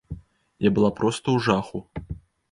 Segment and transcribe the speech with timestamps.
[0.67, 1.81] Я была проста ў жаху!